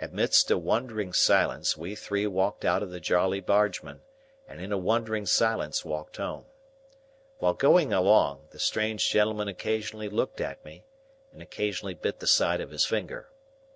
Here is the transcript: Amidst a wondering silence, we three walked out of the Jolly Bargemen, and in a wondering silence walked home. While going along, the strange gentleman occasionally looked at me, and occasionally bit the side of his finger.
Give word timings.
Amidst 0.00 0.50
a 0.50 0.58
wondering 0.58 1.12
silence, 1.12 1.76
we 1.76 1.94
three 1.94 2.26
walked 2.26 2.64
out 2.64 2.82
of 2.82 2.90
the 2.90 2.98
Jolly 2.98 3.38
Bargemen, 3.38 4.00
and 4.48 4.60
in 4.60 4.72
a 4.72 4.76
wondering 4.76 5.24
silence 5.24 5.84
walked 5.84 6.16
home. 6.16 6.46
While 7.38 7.54
going 7.54 7.92
along, 7.92 8.48
the 8.50 8.58
strange 8.58 9.08
gentleman 9.08 9.46
occasionally 9.46 10.08
looked 10.08 10.40
at 10.40 10.64
me, 10.64 10.84
and 11.32 11.40
occasionally 11.40 11.94
bit 11.94 12.18
the 12.18 12.26
side 12.26 12.60
of 12.60 12.70
his 12.70 12.84
finger. 12.84 13.28